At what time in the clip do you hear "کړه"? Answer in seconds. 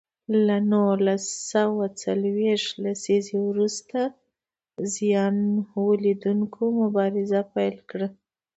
7.89-8.07